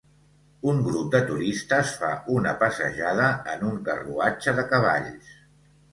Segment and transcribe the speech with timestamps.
[0.71, 5.37] Un grup de turistes fa una passejada en un carruatge de cavalls.